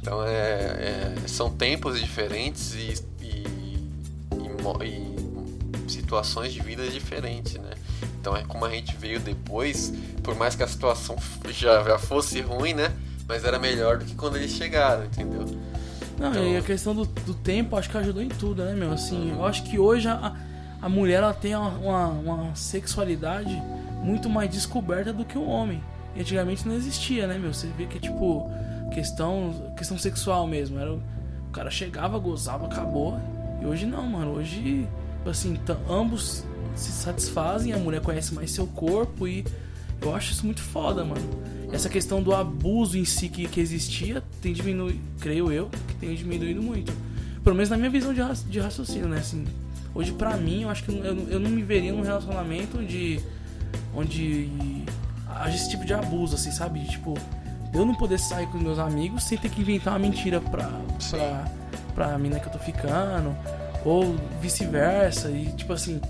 [0.00, 3.44] Então é, é- são tempos diferentes e, e,
[4.84, 5.14] e
[5.86, 7.70] e situações de vida diferentes, né?
[8.20, 11.16] Então é como a gente veio depois, por mais que a situação
[11.50, 12.90] já, já fosse ruim, né?
[13.28, 15.44] Mas era melhor do que quando eles chegaram, entendeu?
[16.18, 18.92] Não, Então- e a questão do, do tempo acho que ajudou em tudo, né, meu?
[18.92, 20.34] Assim, eu acho que hoje a,
[20.80, 23.60] a mulher ela tem uma, uma, uma sexualidade
[24.02, 25.82] muito mais descoberta do que o homem.
[26.14, 27.52] E antigamente não existia, né, meu?
[27.52, 28.48] Você vê que, tipo,
[28.92, 30.78] questão, questão sexual mesmo.
[30.78, 31.00] Era, o
[31.52, 33.18] cara chegava, gozava, acabou.
[33.60, 34.32] E hoje não, mano.
[34.34, 34.86] Hoje,
[35.26, 35.58] assim,
[35.90, 36.44] ambos
[36.76, 39.44] se satisfazem, a mulher conhece mais seu corpo e
[40.00, 41.22] eu acho isso muito foda, mano.
[41.74, 46.14] Essa questão do abuso em si que, que existia tem diminuído, creio eu, que tem
[46.14, 46.92] diminuído muito.
[47.42, 49.18] Pelo menos na minha visão de, de raciocínio, né?
[49.18, 49.44] Assim,
[49.94, 53.20] hoje pra mim, eu acho que eu, não- eu não me veria num relacionamento onde,
[53.94, 54.48] onde
[55.28, 56.84] haja esse tipo de abuso, assim, sabe?
[56.86, 57.14] Tipo,
[57.74, 60.70] eu não poder sair com meus amigos sem ter que inventar uma mentira pra,
[61.10, 61.44] pra,
[61.94, 63.34] pra mina que eu tô ficando,
[63.84, 66.00] ou vice-versa, e tipo assim,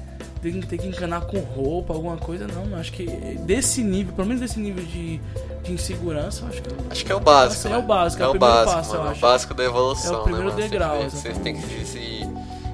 [0.52, 2.76] que- ter que encanar com roupa, alguma coisa, não.
[2.78, 3.07] Acho que
[3.40, 5.18] desse nível, pelo menos desse nível de,
[5.62, 7.61] de insegurança, eu acho que eu- Acho que é o básico.
[7.61, 7.78] Esse é né?
[7.78, 9.18] o básico, é é o o básico, passo, mano, acho.
[9.18, 10.14] o básico da evolução.
[10.14, 12.20] É o primeiro né, degrau, Você, você tem que se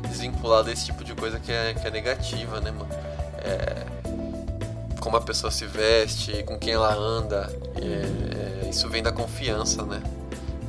[0.09, 2.88] desvincular desse tipo de coisa que é, que é negativa, né, mano?
[3.38, 3.87] É,
[5.00, 9.83] como a pessoa se veste, com quem ela anda, é, é, isso vem da confiança,
[9.85, 10.02] né?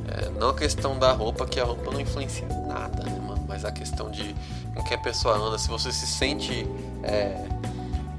[0.08, 3.44] É, não a questão da roupa, que a roupa não influencia nada, né, mano?
[3.48, 4.34] Mas a questão de
[4.74, 6.66] com quem a pessoa anda, se você se sente
[7.04, 7.36] é,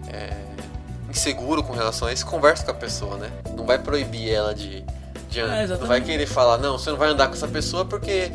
[0.09, 0.37] é,
[1.11, 3.31] inseguro com relação a isso, conversa com a pessoa, né?
[3.57, 4.85] Não vai proibir ela de,
[5.29, 5.59] de andar.
[5.63, 8.31] É, não vai querer falar, não, você não vai andar com essa pessoa porque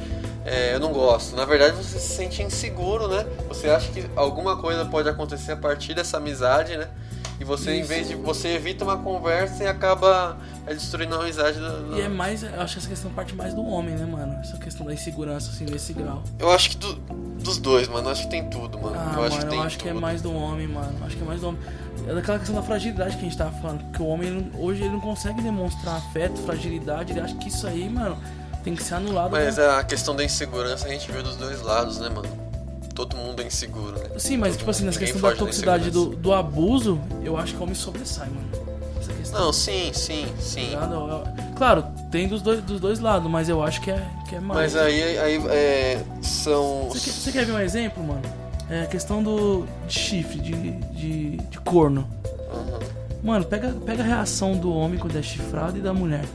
[0.45, 1.36] é, eu não gosto.
[1.36, 3.25] Na verdade, você se sente inseguro, né?
[3.47, 6.88] Você acha que alguma coisa pode acontecer a partir dessa amizade, né?
[7.39, 7.89] E você, em Isso.
[7.89, 8.15] vez de.
[8.15, 11.60] Você evita uma conversa e acaba é, destruindo a amizade.
[11.60, 14.05] Do, do- E é mais, eu acho que essa questão parte mais do homem, né,
[14.05, 14.39] mano?
[14.41, 16.23] Essa questão da insegurança, assim, nesse grau.
[16.39, 16.95] Eu acho que do-
[17.47, 18.10] dos dois, mano.
[18.10, 18.95] Acho que tem tudo, mano.
[18.97, 20.93] Ah, eu acho mano, que tem eu acho que é mais do homem, mano.
[21.05, 21.62] Acho que é mais do homem.
[22.07, 23.83] É daquela questão da fragilidade que a gente tava falando.
[23.86, 27.13] Porque o homem, ele não- hoje, ele não consegue demonstrar afeto, fragilidade.
[27.13, 28.17] Ele acha que isso aí, mano,
[28.63, 29.31] tem que ser anulado.
[29.31, 29.67] Mas né?
[29.69, 32.27] a questão da insegurança a gente vê dos dois lados, né, mano?
[32.93, 34.17] Todo mundo é inseguro, né?
[34.17, 37.53] Sim, mas, Todo tipo assim, nessa ninguém questão da toxicidade do, do abuso, eu acho
[37.53, 38.49] que o homem sobressai, mano.
[38.99, 39.39] Essa questão.
[39.39, 40.69] Não, sim, sim, sim.
[40.69, 41.23] Ligado?
[41.57, 44.73] Claro, tem dos dois, dos dois lados, mas eu acho que é, que é mais.
[44.73, 46.89] Mas aí, aí é, são.
[46.89, 48.21] Você quer, você quer ver um exemplo, mano?
[48.69, 52.07] É a questão do de chifre, de, de, de corno.
[52.53, 52.79] Aham.
[53.23, 56.25] Mano, pega, pega a reação do homem quando é chifrado e da mulher.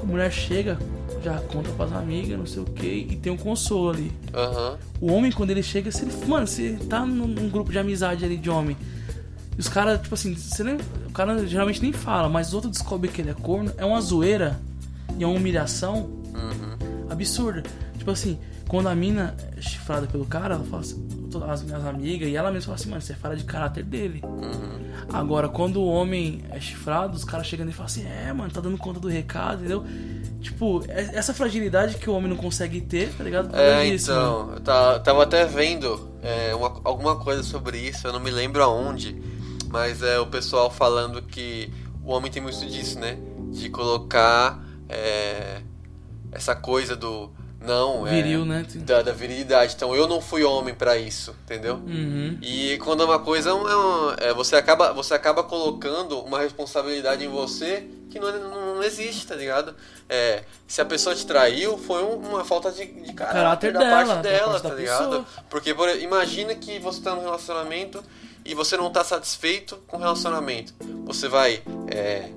[0.00, 0.78] A mulher chega,
[1.22, 4.12] já conta pras amigas, não sei o que, e tem um consolo ali.
[4.32, 4.78] Aham.
[5.00, 6.12] O homem, quando ele chega, se ele.
[6.26, 8.76] Mano, você tá num, num grupo de amizade ali de homem.
[9.56, 10.78] E os caras, tipo assim, você nem,
[11.10, 13.72] o cara geralmente nem fala, mas os outros descobrem que ele é corno.
[13.76, 14.58] É uma zoeira
[15.18, 17.06] e é uma humilhação Uhum.
[17.10, 17.62] absurda.
[17.98, 21.06] Tipo assim, quando a mina é chifrada pelo cara, ela fala assim,
[21.48, 24.20] as minhas amigas, e ela mesma fala assim, mano, você fala de caráter dele.
[24.24, 24.80] Uhum.
[25.12, 28.60] Agora, quando o homem é chifrado, os caras chegam e falam assim, é, mano, tá
[28.60, 29.84] dando conta do recado, entendeu?
[30.40, 33.50] Tipo, é- essa fragilidade que o homem não consegue ter, tá ligado?
[33.50, 33.94] Por É, mano.
[33.94, 38.30] então, eu ta- tava até vendo é, uma- alguma coisa sobre isso, eu não me
[38.30, 39.16] lembro aonde,
[39.70, 41.72] mas é o pessoal falando que
[42.04, 43.16] o homem tem muito disso, né?
[43.52, 45.62] De colocar é,
[46.32, 47.30] essa coisa do
[47.60, 48.64] não, é, Viril, né?
[48.76, 49.74] da, da virilidade.
[49.76, 51.74] Então eu não fui homem pra isso, entendeu?
[51.74, 52.38] Uhum.
[52.40, 57.22] E quando é uma coisa, é um- é, você, acaba, você acaba colocando uma responsabilidade
[57.24, 59.74] em você que não, não existe, tá ligado?
[60.08, 63.78] É, se a pessoa te traiu, foi um- uma falta de, de caráter, Caráter da
[63.80, 65.04] dela, parte da dela, parte tá da ligado?
[65.04, 65.26] pessoa.
[65.50, 68.02] Porque por, imagina que você tá num relacionamento
[68.50, 70.74] e você não tá satisfeito com o relacionamento.
[71.04, 72.28] Você vai é,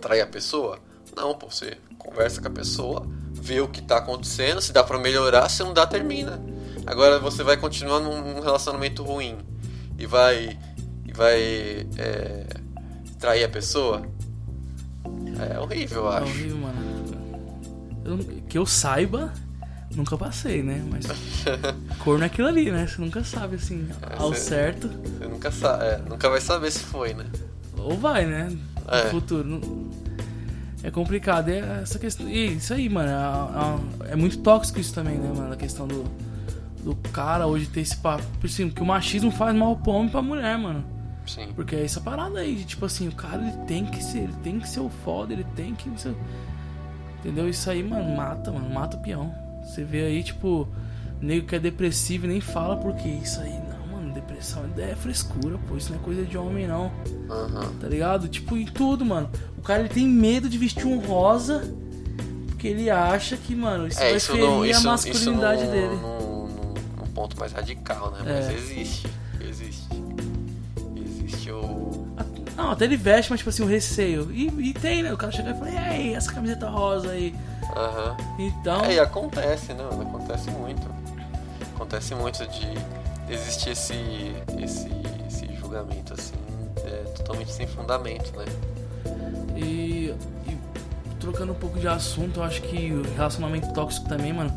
[0.00, 0.78] trair a pessoa?
[1.16, 4.98] Não, pô, você conversa com a pessoa, vê o que tá acontecendo, se dá pra
[4.98, 6.38] melhorar, se não dá, termina.
[6.86, 9.38] Agora você vai continuar num relacionamento ruim
[9.98, 10.58] e vai
[11.06, 11.40] e vai
[11.98, 12.46] é,
[13.18, 14.02] trair a pessoa?
[15.50, 16.24] É horrível, eu É acho.
[16.26, 16.92] horrível, mano.
[18.04, 18.18] Eu
[18.48, 19.32] que eu saiba,
[19.94, 20.82] nunca passei, né?
[20.90, 21.06] Mas
[22.00, 22.86] corno é aquilo ali, né?
[22.86, 24.88] Você nunca sabe, assim, ao você- certo.
[24.88, 27.26] Você nunca, sa é, nunca vai saber se foi, né?
[27.76, 28.48] Ou vai, né?
[28.86, 29.10] No É.
[29.10, 29.90] futuro.
[30.82, 31.48] É complicado.
[31.48, 32.28] É essa questão.
[32.28, 33.08] E isso aí, mano.
[33.08, 35.52] É, é- é muito tóxico isso também, né, mano?
[35.52, 36.04] A questão do,
[36.82, 38.24] do cara hoje ter esse papo.
[38.44, 40.84] Assim, porque o machismo faz mal pro homem e pra mulher, mano.
[41.26, 41.48] Sim.
[41.54, 44.34] Porque é essa parada aí de tipo assim, o cara ele tem que ser, ele
[44.42, 46.16] tem que ser o foda, ele tem que ser.
[47.20, 47.48] Entendeu?
[47.48, 49.32] Isso aí, mano, mata, mano, mata o peão.
[49.64, 50.68] Você vê aí, tipo,
[51.20, 55.58] nego que é depressivo e nem fala porque isso aí, não, mano, depressão é frescura,
[55.68, 56.90] pô, isso não é coisa de homem não,
[57.30, 57.72] Aham.
[57.80, 58.28] tá ligado?
[58.28, 59.30] Tipo, em tudo, mano.
[59.56, 61.62] O cara ele tem medo de vestir um rosa
[62.48, 65.70] porque ele acha que, mano, isso É, vai isso ferir não, a isso, masculinidade isso
[65.70, 65.96] não, dele.
[65.96, 66.22] Num,
[67.12, 68.18] ponto mais radical, né?
[68.24, 68.54] Mas É.
[68.54, 69.06] existe.
[69.40, 69.88] Existe.
[70.96, 72.06] Existe o.
[72.56, 74.30] Não, até ele veste, mas tipo assim, um receio.
[74.32, 75.12] E, e tem, né?
[75.12, 77.34] O cara chega e fala, e aí, essa camiseta rosa aí.
[77.76, 78.16] Aham.
[78.38, 78.84] Então.
[78.84, 79.84] É, e acontece, né?
[80.00, 80.82] Acontece muito.
[81.74, 83.94] Acontece muito de existir esse,
[84.62, 84.88] esse,
[85.26, 86.34] esse julgamento, assim,
[86.84, 88.44] é, totalmente sem fundamento, né?
[89.56, 90.14] E,
[90.46, 90.58] e
[91.18, 94.52] trocando um pouco de assunto, eu acho que o relacionamento tóxico também, mano,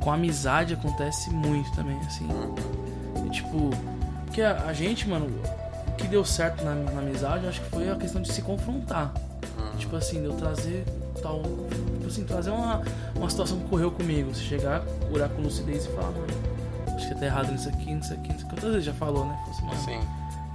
[0.00, 2.26] com amizade acontece muito também, assim.
[2.26, 2.54] Uhum.
[3.26, 3.70] E, tipo,
[4.26, 5.26] porque a, a gente, mano,
[5.88, 8.42] o que deu certo na, na amizade, eu acho que foi a questão de se
[8.42, 9.12] confrontar.
[9.58, 9.76] Uhum.
[9.78, 10.84] Tipo assim, de eu trazer
[11.20, 11.42] tal.
[11.42, 12.82] Tipo assim, trazer uma,
[13.14, 14.34] uma situação que ocorreu comigo.
[14.34, 16.26] Você chegar, curar com lucidez e falar, mano,
[16.94, 18.54] acho que tá errado nisso aqui, nisso aqui, nisso aqui.
[18.54, 19.38] Outras vezes já falou, né?
[19.60, 20.00] Falou assim, Sim.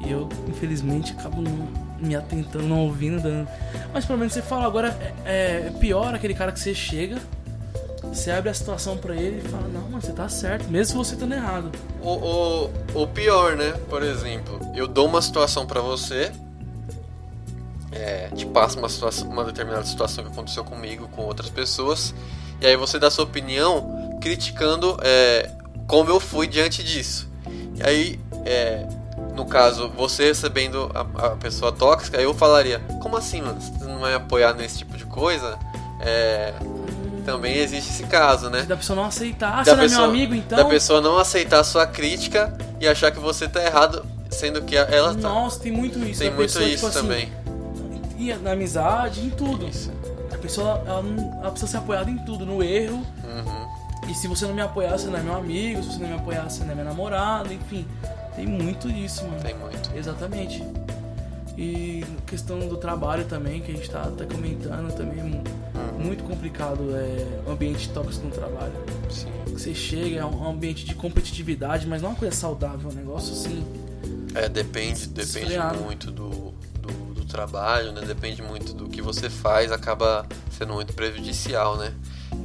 [0.06, 1.67] e eu, infelizmente, acabo não
[1.99, 3.47] me atentando, não ouvindo, dando.
[3.93, 7.17] Mas pelo menos você fala, agora é, é pior aquele cara que você chega,
[8.13, 11.13] você abre a situação pra ele e fala, não, mano, você tá certo, mesmo você
[11.15, 11.71] estando errado.
[12.02, 13.73] O, o, pior, né?
[13.89, 16.32] Por exemplo, eu dou uma situação pra você,
[17.93, 22.13] é, te passo uma, situação, uma determinada situação que aconteceu comigo, com outras pessoas,
[22.60, 25.49] e aí você dá sua opinião criticando é,
[25.88, 27.29] como eu fui diante disso.
[27.75, 28.88] E aí, é,
[29.36, 33.60] no caso, você recebendo a, a pessoa tóxica, eu falaria: Como assim, mano?
[33.60, 35.58] Você não vai apoiar nesse tipo de coisa?
[35.99, 36.53] É,
[37.25, 38.63] também existe esse caso, né?
[38.63, 40.58] Da pessoa não aceitar, ah, da você não é pessoa, meu amigo, então.
[40.58, 44.75] da pessoa não aceitar a sua crítica e achar que você tá errado, sendo que
[44.75, 45.29] ela tá.
[45.29, 46.19] Nossa, tem muito isso.
[46.19, 47.23] Tem muito pessoa, isso tipo também.
[47.23, 47.42] Assim,
[48.32, 49.68] e na amizade, em tudo.
[49.68, 49.92] Isso.
[50.32, 51.04] A pessoa ela,
[51.42, 52.98] ela precisa ser apoiada em tudo, no erro.
[53.24, 54.10] Uhum.
[54.10, 55.82] E se você não me apoiar, você não é meu amigo.
[55.84, 57.54] Se você não me apoiar, você não é minha namorada.
[57.54, 57.86] Enfim,
[58.36, 59.40] tem muito isso, mano.
[59.42, 59.92] Tem muito.
[59.96, 60.64] Exatamente.
[61.58, 66.04] E questão do trabalho também, que a gente tá até comentando também, é Uhum.
[66.06, 68.74] muito complicado é o ambiente tóxico no trabalho.
[69.10, 69.32] Sim.
[69.48, 72.96] Você chega, é um ambiente de competitividade, mas não é uma coisa saudável, é um
[72.96, 73.64] negócio assim.
[74.34, 76.54] É, depende, depende muito do
[77.34, 78.02] trabalho, né?
[78.02, 80.26] Depende muito do que você faz, acaba
[80.58, 81.93] sendo muito prejudicial, né?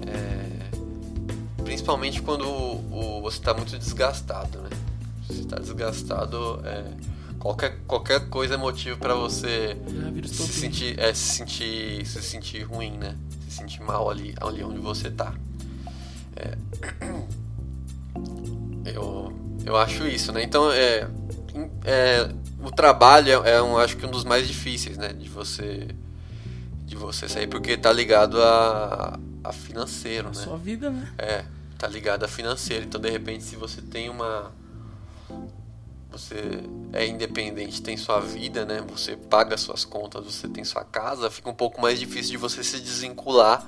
[0.07, 4.71] É, principalmente quando o, o- você está muito desgastado, né?
[5.27, 6.85] Se está desgastado, é,
[7.39, 9.77] qualquer, qualquer coisa é motivo para você
[10.13, 13.15] vira se sentir, é, se sentir, se sentir ruim, né?
[13.47, 15.35] Se sentir mal ali, ali onde você tá.
[16.35, 16.57] É,
[18.95, 19.33] eu,
[19.67, 20.43] eu acho isso, né?
[20.43, 21.07] Então, é,
[21.85, 22.31] é,
[22.63, 25.13] o trabalho é, é um, acho que um dos mais difíceis, né?
[25.13, 25.89] De você,
[26.85, 30.35] de você sair, porque tá ligado a, a financeiro, né?
[30.35, 31.13] Sua vida, né?
[31.19, 31.45] É,
[31.79, 32.85] tá ligado a financeiro.
[32.85, 34.53] Então, de repente, se você tem uma
[36.11, 38.83] você é independente, tem sua vida, né?
[38.89, 42.65] Você paga suas contas, você tem sua casa, fica um pouco mais difícil de você
[42.65, 43.65] se desvincular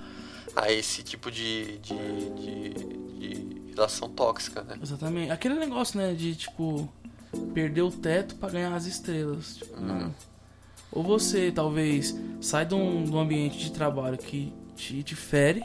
[0.56, 2.70] a esse tipo de, de, de,
[3.18, 4.78] de relação tóxica, né?
[4.82, 5.30] Exatamente.
[5.30, 6.88] Aquele negócio, né, de tipo
[7.54, 9.56] perder o teto para ganhar as estrelas.
[9.56, 10.10] Tipo, Uhum.
[10.92, 15.62] ou você talvez sai de um, de um ambiente de trabalho que te, te fere,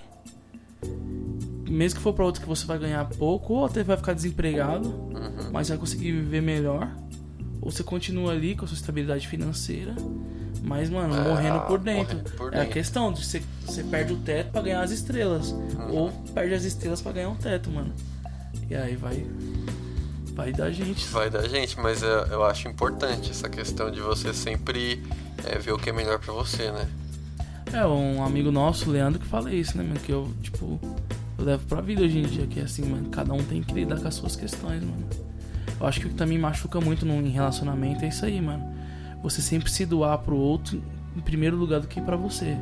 [1.70, 4.90] mesmo que for para outro que você vai ganhar pouco, ou até vai ficar desempregado,
[4.90, 5.52] Uhum.
[5.52, 6.92] mas vai conseguir viver melhor.
[7.62, 9.96] Ou você continua ali com a sua estabilidade financeira,
[10.64, 12.18] mas, mano, Ah, morrendo por dentro.
[12.18, 12.74] morrendo por É a dentro.
[12.74, 15.50] questão de você, você perde o teto pra ganhar as estrelas.
[15.52, 15.92] Uhum.
[15.96, 17.92] Ou perde as estrelas pra ganhar um teto, mano.
[18.70, 19.26] E aí vai.
[20.36, 21.08] Vai dar gente.
[21.08, 25.02] Vai da gente, mas eu, eu acho importante essa questão de você sempre
[25.46, 26.88] é, ver o que é melhor pra você, né?
[27.72, 30.00] É, um amigo nosso, o Leandro, que fala isso, né, mano?
[30.00, 30.78] Que eu, tipo,
[31.38, 33.74] eu levo pra vida hoje em dia, que é assim, mano, cada um tem que
[33.74, 35.08] lidar com as suas questões, mano.
[35.80, 38.76] Eu acho que o que também machuca muito num em relacionamento é isso aí, mano.
[39.24, 40.84] Você sempre se doar pro outro
[41.16, 42.58] em primeiro lugar do que pra você.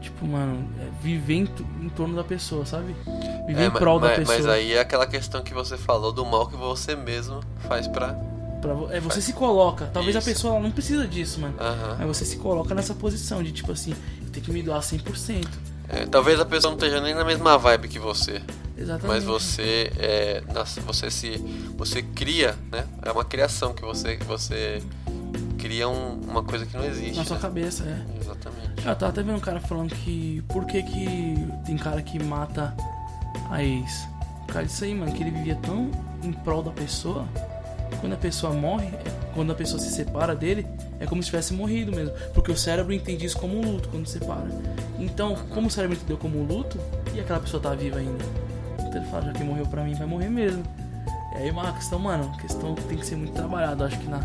[0.00, 1.48] Tipo, mano, é viver em,
[1.82, 2.94] em torno da pessoa, sabe?
[3.46, 4.36] Viver É, em prol da ma- pessoa.
[4.38, 8.14] Mas aí é aquela questão que você falou do mal que você mesmo faz pra.
[8.60, 9.86] Pra é, você se coloca.
[9.92, 10.28] Talvez Isso.
[10.28, 11.54] a pessoa não precisa disso, mano.
[11.60, 11.96] Aham.
[11.98, 15.46] Mas você se coloca nessa posição de tipo assim, eu tenho que me doar 100%.
[15.88, 18.42] É, talvez a pessoa não esteja nem na mesma vibe que você,
[18.76, 19.06] Exatamente.
[19.06, 20.42] mas você é,
[20.84, 21.38] você se
[21.76, 22.84] você cria, né?
[23.02, 24.82] É uma criação que você que você
[25.58, 27.16] cria um- uma coisa que não existe.
[27.16, 27.42] Na sua né?
[27.42, 28.18] cabeça, é.
[28.20, 28.68] Exatamente.
[28.86, 30.42] Eu tava até vendo um cara falando que.
[30.48, 32.74] Por que que tem cara que mata
[33.50, 34.08] a ex?
[34.46, 35.90] Por causa disso aí, mano, que ele vivia tão
[36.22, 37.26] em prol da pessoa.
[38.00, 39.02] Quando a pessoa morre, é-
[39.34, 40.66] quando a pessoa se separa dele,
[41.00, 42.14] é como se tivesse morrido mesmo.
[42.34, 44.46] Porque o cérebro entende isso como um luto quando separa.
[44.98, 46.78] Então, como o cérebro entendeu como um luto,
[47.14, 48.24] e aquela pessoa tá viva ainda?
[48.78, 50.62] Então ele fala, já que morreu pra mim, vai morrer mesmo.
[51.34, 54.20] E aí uma questão, mano, questão que tem que ser muito trabalhada, acho que na,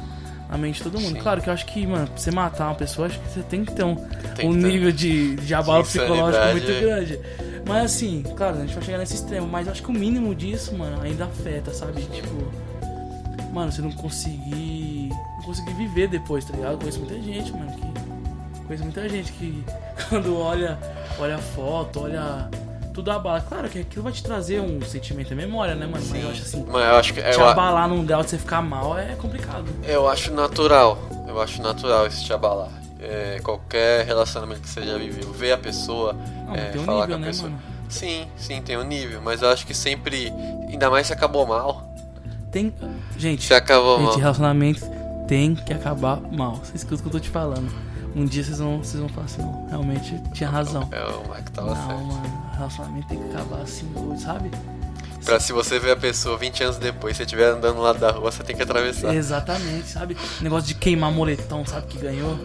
[0.54, 1.16] na mente de todo mundo.
[1.16, 1.20] Sim.
[1.22, 3.66] Claro que eu acho que, mano, pra você matar uma pessoa, acho que você tem
[3.66, 3.96] que ter um,
[4.36, 7.20] Tem um que ter- nível de, de abalo psicológico muito grande.
[7.68, 10.36] Mas assim, claro, a gente vai chegar nesse extremo, mas eu acho que o mínimo
[10.36, 12.02] disso, mano, ainda afeta, sabe?
[12.04, 12.52] Tipo,
[13.52, 15.10] mano, você não conseguir.
[15.38, 16.74] Não conseguir viver depois, tá ligado?
[16.74, 18.64] Eu conheço muita gente, mano, que.
[18.68, 19.64] Conheço muita gente que
[20.10, 20.78] quando olha,
[21.20, 22.48] olha a foto, olha.
[22.94, 23.42] Tudo abala.
[23.42, 26.06] Claro que aquilo vai te trazer um sentimento, é memória, né, mano?
[26.10, 28.30] Mas eu acho assim, Mas eu acho que te eu, a- abalar num grau de
[28.30, 29.66] você ficar mal é complicado.
[29.84, 30.98] eu acho natural.
[31.28, 32.70] Eu acho natural isso te abalar.
[33.00, 36.14] É, qualquer relacionamento que você já viveu, ver a pessoa,
[36.46, 37.50] Não, é, tem um falar nível, com a né, pessoa.
[37.50, 37.62] mano?
[37.90, 40.32] Sim, sim, tem um nível, mas eu acho que sempre,
[40.70, 41.84] ainda mais se acabou mal.
[42.52, 42.72] Tem.
[43.18, 44.18] Gente, Se acabou Gente, mal.
[44.18, 44.82] relacionamento
[45.28, 46.56] tem que acabar mal.
[46.64, 47.70] Você escuta o que eu tô te falando.
[48.16, 50.88] Um dia vocês vão, vocês vão falar assim, não, realmente tinha razão.
[50.92, 52.04] É, o Mike tava Não, certo.
[52.04, 54.52] mano, relacionamento tem que acabar assim, hoje, sabe?
[55.26, 58.12] Pra se você ver a pessoa 20 anos depois, se você estiver andando lá da
[58.12, 59.14] rua, você tem que atravessar.
[59.16, 60.18] Exatamente, sabe?
[60.42, 61.88] Negócio de queimar moletom, sabe?
[61.88, 62.38] Que ganhou.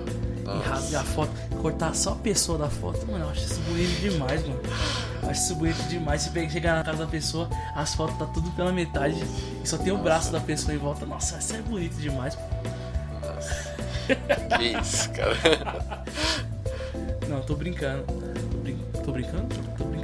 [0.44, 0.64] Nossa.
[0.64, 3.04] E rasgar a foto, cortar só a pessoa da foto.
[3.10, 4.60] Mano, eu acho isso bonito demais, mano.
[5.22, 6.22] Eu acho isso bonito demais.
[6.22, 9.22] Se pega- chegar na casa da pessoa, as fotos tá tudo pela metade
[9.62, 11.04] e só tem o braço da pessoa em volta.
[11.04, 12.38] Nossa, isso é bonito demais.
[14.56, 16.04] Que isso, cara.
[17.28, 18.04] Não, tô brincando.
[18.04, 19.54] Tô, brin- tô brincando?
[19.76, 19.97] Tô brincando.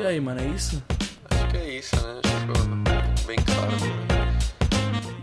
[0.00, 0.82] E aí, mano, é isso?
[1.30, 2.20] Acho que é isso, né?
[2.24, 3.70] Acho que ficou bem claro.
[3.72, 4.38] né?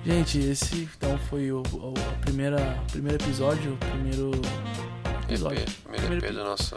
[0.06, 4.32] Gente, esse então foi o, o a primeira, primeiro episódio, o primeiro
[5.28, 5.60] episódio.
[5.60, 6.76] EP, primeiro EP do nosso.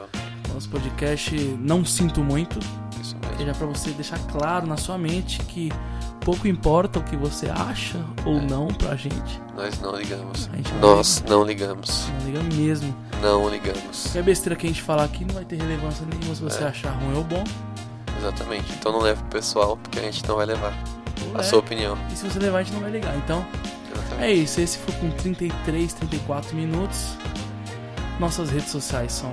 [0.52, 2.58] nosso podcast Não Sinto Muito.
[3.00, 3.46] Isso Que é mesmo.
[3.46, 5.70] já pra você deixar claro na sua mente que
[6.24, 8.40] pouco importa o que você acha ou É.
[8.42, 9.40] não pra gente.
[9.56, 10.48] Nós não ligamos.
[10.48, 12.08] Não Nós não ligamos.
[12.08, 12.96] Não liga mesmo.
[13.22, 14.02] Não ligamos.
[14.04, 16.66] Qualquer besteira que a gente falar aqui não vai ter relevância nenhuma se você É.
[16.68, 17.44] achar ruim ou bom.
[18.20, 18.72] Exatamente.
[18.72, 20.72] Então não leve pro pessoal, porque a gente não vai levar
[21.28, 21.42] ou a é.
[21.42, 21.98] sua opinião.
[22.12, 23.16] E se você levar, a gente não vai ligar.
[23.16, 23.44] Então,
[23.90, 24.24] Exatamente.
[24.24, 27.16] É isso, esse foi com 33, 34 minutos.
[28.18, 29.32] Nossas redes sociais são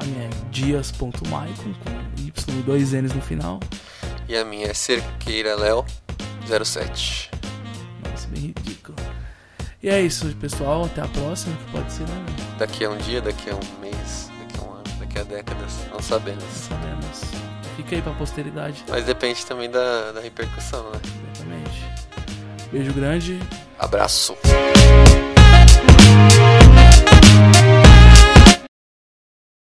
[0.00, 3.60] a minha é dias.maicon com Y e dois N's no final.
[4.28, 5.84] E a minha é Cerqueira Léo
[6.64, 7.30] 07.
[8.08, 8.96] Nossa, bem ridículo.
[9.82, 10.84] E é isso, pessoal.
[10.84, 12.26] Até a próxima, que pode ser, né?
[12.58, 15.72] Daqui a um dia, daqui a um mês, daqui a um ano, daqui a décadas,
[15.90, 16.44] não sabemos.
[16.44, 17.27] Sabemos.
[17.88, 18.84] Fica aí pra posteridade.
[18.86, 21.00] Mas depende também da, da repercussão, né?
[21.34, 21.86] Exatamente.
[22.70, 23.40] Beijo grande.
[23.78, 24.36] Abraço.